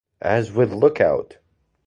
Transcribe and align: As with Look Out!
As 0.23 0.51
with 0.51 0.73
Look 0.73 0.99
Out! 0.99 1.37